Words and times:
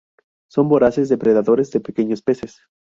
Son 0.49 0.67
voraces 0.67 1.09
depredadores 1.09 1.69
de 1.69 1.79
pequeños 1.79 2.23
peces. 2.23 2.63